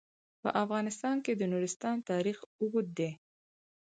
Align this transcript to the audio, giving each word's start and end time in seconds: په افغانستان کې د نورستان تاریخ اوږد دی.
په 0.41 0.49
افغانستان 0.63 1.15
کې 1.25 1.33
د 1.35 1.41
نورستان 1.51 1.95
تاریخ 2.09 2.37
اوږد 2.59 2.87
دی. 2.97 3.11